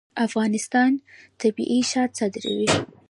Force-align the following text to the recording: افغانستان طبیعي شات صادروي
افغانستان 0.27 0.91
طبیعي 1.41 1.81
شات 1.91 2.11
صادروي 2.19 2.67